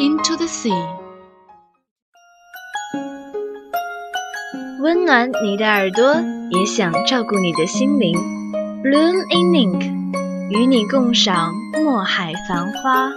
[0.00, 0.72] into the sea.
[4.80, 6.14] 温暖你的耳朵，
[6.50, 8.14] 也想照顾你的心灵。
[8.82, 11.52] Bloom in Ink，与你共赏
[11.82, 13.10] 墨海繁花。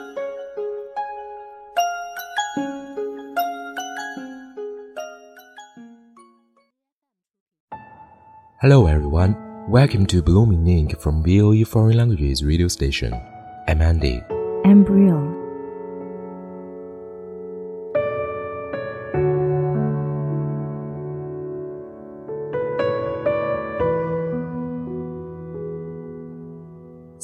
[8.62, 9.36] Hello everyone,
[9.70, 13.14] welcome to Blooming Ink from VOE Foreign Languages radio station.
[13.68, 14.22] I'm Andy.
[14.66, 15.18] embryo,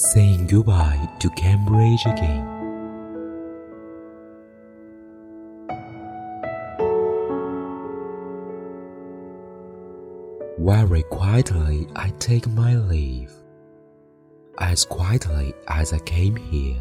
[0.02, 2.46] Saying goodbye to Cambridge again.
[10.58, 13.30] Very quietly I take my leave.
[14.58, 16.80] As quietly as I came here.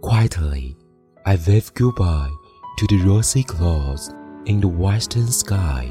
[0.00, 0.76] Quietly
[1.26, 2.30] I wave goodbye
[2.78, 4.14] to the rosy clouds
[4.46, 5.90] in the western sky.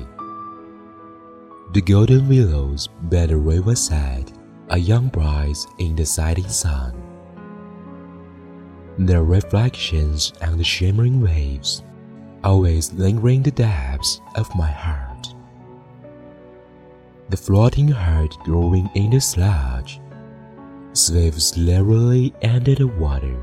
[1.74, 4.32] The golden willows by the riverside
[4.72, 6.94] are young bride in the setting sun.
[8.98, 11.84] Their reflections on the shimmering waves
[12.44, 15.36] always lingering the depths of my heart.
[17.30, 20.00] The floating heart growing in the sludge
[20.94, 23.38] sways slowly under the water.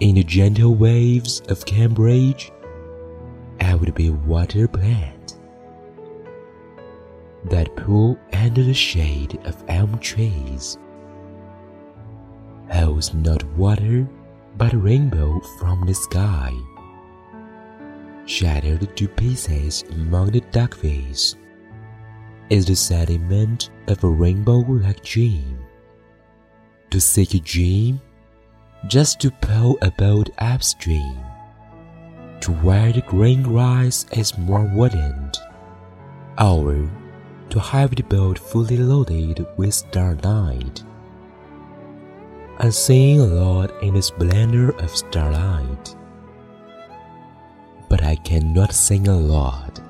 [0.00, 2.50] In the gentle waves of Cambridge,
[3.60, 5.23] I would be water plant
[7.46, 10.78] that pool under the shade of elm trees.
[12.70, 14.08] Holds not water
[14.56, 16.52] but a rainbow from the sky,
[18.24, 21.36] shattered to pieces among the duckweeds,
[22.50, 25.58] is the sediment of a rainbow-like dream.
[26.90, 28.00] To seek a dream,
[28.86, 31.18] just to pull a boat upstream,
[32.40, 35.36] to where the green grass is more verdant,
[36.38, 36.88] or
[37.50, 40.82] to have the boat fully loaded with starlight.
[42.58, 45.96] And seeing a lot in the splendor of starlight.
[47.88, 49.80] But I cannot sing a lot.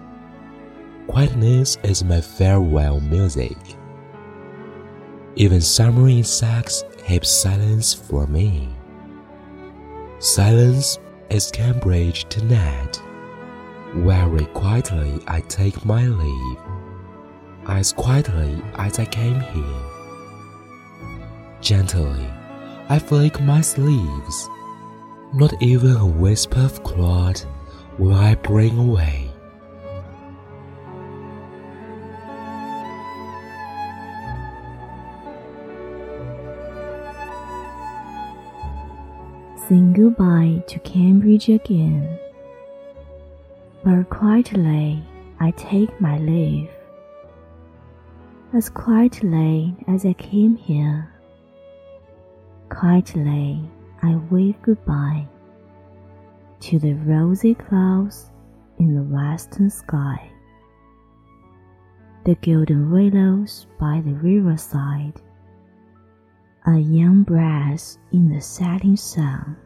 [1.08, 3.56] Quietness is my farewell music.
[5.36, 8.74] Even summer insects have silence for me.
[10.18, 10.98] Silence
[11.28, 13.00] is Cambridge tonight.
[13.94, 16.58] Very quietly I take my leave
[17.66, 19.80] as quietly as I came here.
[21.60, 22.28] Gently,
[22.88, 24.48] I flick my sleeves.
[25.32, 27.40] Not even a wisp of cloud
[27.98, 29.30] will I bring away.
[39.68, 42.18] saying goodbye to Cambridge again.
[43.82, 45.02] But quietly
[45.40, 46.73] I take my leave.
[48.54, 51.12] As quietly as I came here.
[52.68, 53.68] Quietly
[54.00, 55.26] I wave goodbye
[56.60, 58.30] to the rosy clouds
[58.78, 60.30] in the western sky.
[62.24, 65.20] The golden willows by the riverside
[66.64, 69.56] a young breath in the setting sun.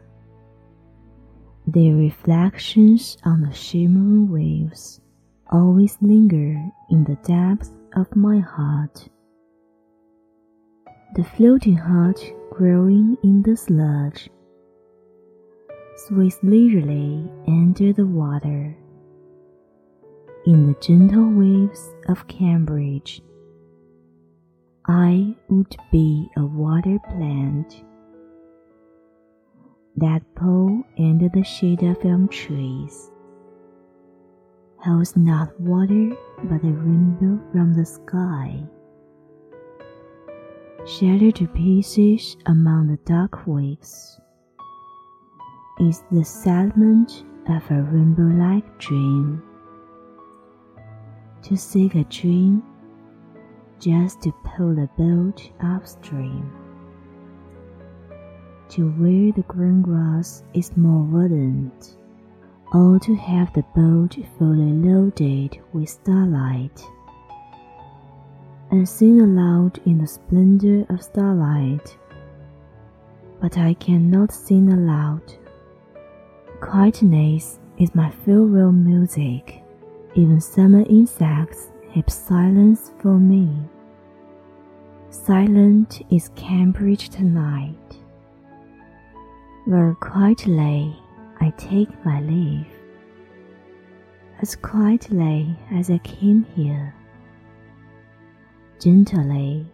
[1.67, 4.99] Their reflections on the shimmering waves
[5.51, 9.07] always linger in the depths of my heart.
[11.15, 12.21] The floating heart
[12.51, 14.29] growing in the sludge
[16.07, 18.75] sways leisurely under the water.
[20.45, 23.21] In the gentle waves of Cambridge,
[24.87, 27.83] I would be a water plant
[29.97, 33.11] that pole under the shade of elm trees
[34.83, 38.63] holds not water but a rainbow from the sky.
[40.85, 44.19] Shattered to pieces among the dark waves
[45.79, 49.43] is the settlement of a rainbow like dream.
[51.43, 52.63] To seek a dream
[53.79, 56.51] just to pull the boat upstream
[58.69, 61.97] to where the green grass is more verdant,
[62.73, 66.83] or to have the boat fully loaded with starlight.
[68.71, 71.97] And sing aloud in the splendor of starlight,
[73.41, 75.21] but I cannot sing aloud.
[76.61, 79.63] Quietness is my farewell music.
[80.13, 83.49] Even summer insects have silence for me.
[85.09, 87.75] Silent is Cambridge tonight
[89.69, 90.95] where quietly
[91.41, 92.67] I take my leave,
[94.41, 96.93] as quietly as I came here.
[98.79, 99.65] Gently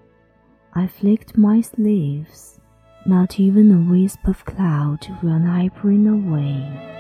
[0.73, 2.59] I flicked my sleeves,
[3.06, 6.94] not even a wisp of cloud when I bring away.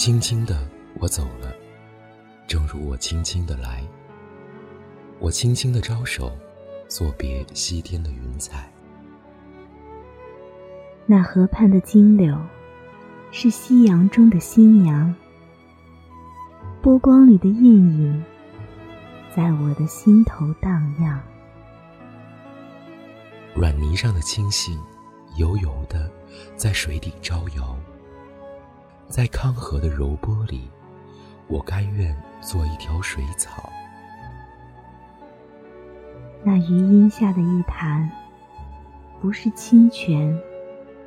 [0.00, 0.66] 轻轻的，
[0.98, 1.54] 我走了，
[2.46, 3.84] 正如我轻轻的来。
[5.18, 6.32] 我轻轻的招手，
[6.88, 8.72] 作别西天的云彩。
[11.04, 12.34] 那河畔的金柳，
[13.30, 15.14] 是夕阳中的新娘。
[16.80, 18.24] 波光里的艳影，
[19.36, 21.20] 在我的心头荡漾。
[23.54, 24.78] 软泥上的青荇，
[25.36, 26.10] 油油的，
[26.56, 27.76] 在水底招摇。
[29.10, 30.70] 在康河的柔波里，
[31.48, 33.68] 我甘愿做一条水草。
[36.44, 38.08] 那余荫下的一潭，
[39.20, 40.40] 不是清泉，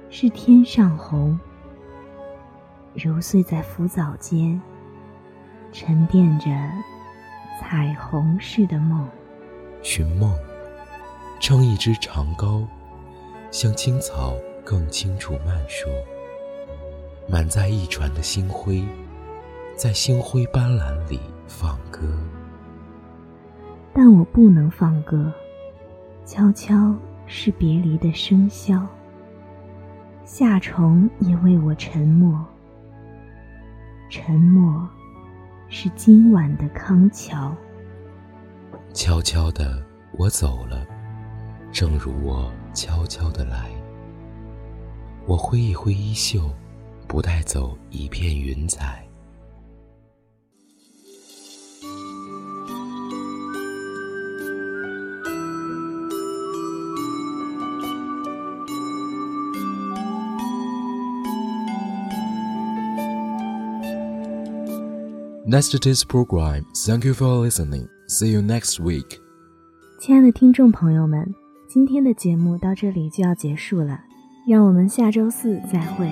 [0.10, 1.40] 是天上虹，
[2.94, 4.62] 揉碎在浮藻间，
[5.72, 6.50] 沉淀着
[7.62, 9.08] 彩虹似的梦。
[9.82, 10.38] 寻梦，
[11.40, 12.68] 撑一支长篙，
[13.50, 14.36] 向青草
[14.66, 15.90] 更清楚漫说。
[17.28, 18.84] 满载一船的星辉，
[19.76, 22.02] 在星辉斑斓里放歌。
[23.94, 25.32] 但我不能放歌，
[26.26, 26.94] 悄悄
[27.26, 28.86] 是别离的笙箫。
[30.26, 32.44] 夏虫也为我沉默，
[34.10, 34.88] 沉默
[35.70, 37.56] 是今晚的康桥。
[38.94, 39.84] 悄悄的，
[40.18, 40.86] 我走了，
[41.72, 43.70] 正如我悄悄的来。
[45.26, 46.50] 我挥一挥衣袖。
[47.14, 49.08] 不带走一片云彩。
[65.46, 66.66] Next day's program.
[66.74, 67.90] Thank you for listening.
[68.08, 69.20] See you next week.
[70.00, 71.32] 亲爱的听众朋友们，
[71.70, 74.00] 今天的节目到这里就要结束了，
[74.48, 76.12] 让我们下周四再会。